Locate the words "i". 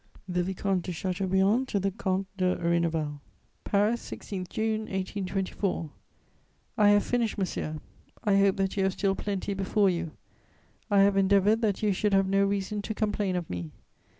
6.75-6.89, 8.23-8.37, 10.89-11.01